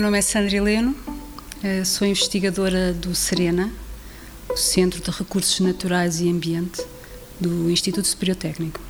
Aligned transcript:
nome 0.00 0.18
é 0.18 0.22
Sandra 0.22 0.56
Heleno, 0.56 0.96
eh, 1.62 1.84
sou 1.84 2.06
investigadora 2.06 2.94
do 2.94 3.14
Serena, 3.14 3.70
Centro 4.56 5.02
de 5.02 5.10
Recursos 5.10 5.60
Naturais 5.60 6.20
e 6.20 6.30
Ambiente 6.30 6.82
do 7.38 7.70
Instituto 7.70 8.06
Superior 8.06 8.36
Técnico. 8.36 8.80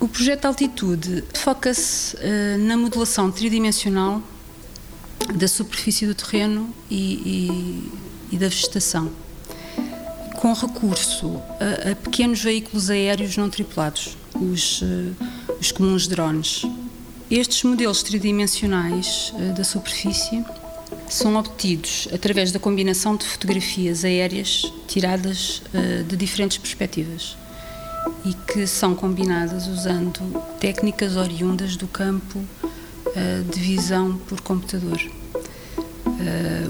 O 0.00 0.08
projeto 0.08 0.46
Altitude 0.46 1.22
foca-se 1.34 2.16
uh, 2.16 2.58
na 2.58 2.76
modelação 2.76 3.30
tridimensional 3.30 4.20
da 5.36 5.46
superfície 5.46 6.04
do 6.04 6.14
terreno 6.14 6.74
e, 6.90 7.90
e, 8.30 8.34
e 8.34 8.36
da 8.36 8.48
vegetação, 8.48 9.12
com 10.34 10.52
recurso 10.52 11.40
a, 11.60 11.92
a, 11.92 11.96
pequenos 11.96 12.42
veículos 12.42 12.90
aéreos 12.90 13.36
não 13.36 13.48
tripulados, 13.48 14.16
os, 14.34 14.82
uh, 14.82 15.14
os 15.60 15.70
comuns 15.70 16.08
drones. 16.08 16.64
Estes 17.36 17.64
modelos 17.64 18.00
tridimensionais 18.04 19.32
uh, 19.34 19.52
da 19.54 19.64
superfície 19.64 20.44
são 21.08 21.34
obtidos 21.34 22.06
através 22.14 22.52
da 22.52 22.60
combinação 22.60 23.16
de 23.16 23.24
fotografias 23.24 24.04
aéreas 24.04 24.72
tiradas 24.86 25.60
de 26.06 26.16
diferentes 26.16 26.58
perspectivas 26.58 27.36
e 28.24 28.32
que 28.32 28.68
são 28.68 28.94
combinadas 28.94 29.66
usando 29.66 30.20
técnicas 30.60 31.16
oriundas 31.16 31.76
do 31.76 31.88
campo 31.88 32.38
uh, 32.38 33.52
de 33.52 33.58
visão 33.58 34.16
por 34.28 34.40
computador. 34.40 35.00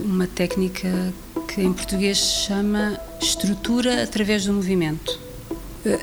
Uma 0.03 0.27
técnica 0.27 1.13
que 1.47 1.61
em 1.61 1.75
português 1.75 2.19
se 2.19 2.47
chama 2.47 2.99
estrutura 3.21 4.03
através 4.03 4.47
do 4.47 4.53
movimento. 4.55 5.21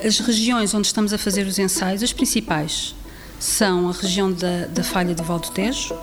As 0.06 0.20
regiões 0.20 0.74
onde 0.76 0.86
estamos 0.86 1.12
a 1.14 1.18
fazer 1.18 1.48
os 1.48 1.58
ensaios, 1.58 2.04
as 2.04 2.14
principais, 2.14 2.94
são 3.42 3.90
a 3.90 3.92
região 3.92 4.32
da, 4.32 4.68
da 4.68 4.84
Falha 4.84 5.14
do 5.14 5.24
Val 5.24 5.40
do 5.40 5.52
Tejo, 5.52 5.94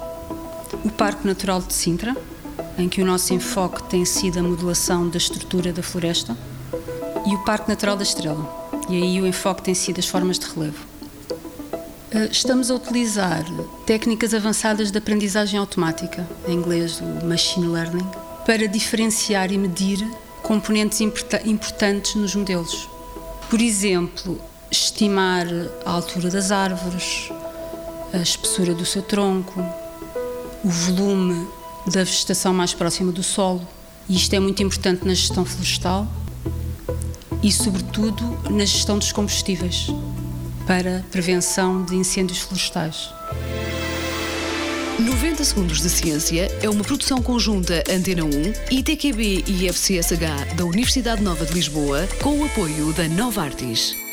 o 0.85 0.91
Parque 0.91 1.27
Natural 1.27 1.63
de 1.63 1.73
Sintra, 1.73 2.15
em 2.77 2.89
que 2.89 3.01
o 3.01 3.07
nosso 3.07 3.33
enfoque 3.33 3.83
tem 3.85 4.05
sido 4.05 4.39
a 4.39 4.43
modelação 4.43 5.09
da 5.09 5.17
estrutura 5.17 5.73
da 5.73 5.83
floresta, 5.83 6.37
e 7.25 7.35
o 7.35 7.45
Parque 7.45 7.69
Natural 7.69 7.97
da 7.97 8.03
Estrela 8.03 8.69
e 8.89 9.03
aí 9.03 9.21
o 9.21 9.27
enfoque 9.27 9.63
tem 9.63 9.75
sido 9.75 9.99
as 9.99 10.07
formas 10.07 10.39
de 10.39 10.47
relevo. 10.47 10.87
Eh, 12.11 12.29
estamos 12.33 12.71
a 12.71 12.75
utilizar 12.75 13.45
técnicas 13.85 14.33
avançadas 14.33 14.91
de 14.91 14.97
aprendizagem 14.97 15.61
automática, 15.61 16.27
em 16.47 16.55
inglês 16.55 17.01
o 17.01 17.27
machine 17.27 17.67
learning, 17.67 18.07
para 18.47 18.67
diferenciar 18.67 19.53
e 19.53 19.59
medir 19.59 20.03
componentes 20.43 21.03
importantes 21.03 22.15
nos 22.15 22.35
modelos. 22.35 22.89
Por 23.51 23.61
exemplo, 23.61 24.41
estimar 24.71 25.47
a 25.85 25.91
altura 25.91 26.31
das 26.31 26.51
árvores, 26.51 27.31
a 28.13 28.19
espessura 28.19 28.75
do 28.75 28.85
seu 28.85 29.03
tronco, 29.03 29.61
o 30.65 30.69
volume 30.69 31.47
da 31.87 32.05
vegetação 32.05 32.53
mais 32.53 32.75
próxima 32.75 33.13
do 33.13 33.23
solo. 33.23 33.67
E 34.09 34.17
isto 34.17 34.35
é 34.35 34.41
muito 34.41 34.63
importante 34.63 35.07
na 35.07 35.15
gestão 35.15 35.45
florestal, 35.45 36.07
e, 37.43 37.53
sobretudo, 37.53 38.39
na 38.51 38.65
gestão 38.65 38.99
dos 38.99 39.13
combustíveis 39.13 39.89
para 40.67 41.05
prevenção 41.11 41.85
de 41.85 41.95
incêndios 41.95 42.41
florestais. 42.41 43.11
90 44.99 45.45
Segundos 45.45 45.81
de 45.81 45.89
Ciência 45.89 46.51
é 46.61 46.69
uma 46.69 46.83
produção 46.83 47.23
conjunta 47.23 47.85
Antena 47.89 48.25
1, 48.25 48.75
ITQB 48.79 49.45
e 49.47 49.69
FCSH 49.69 50.57
da 50.57 50.65
Universidade 50.65 51.23
Nova 51.23 51.47
de 51.47 51.55
Lisboa, 51.55 52.09
com 52.21 52.41
o 52.41 52.45
apoio 52.45 52.93
da 52.93 53.09
Nova 53.09 53.43
Artis. 53.43 54.08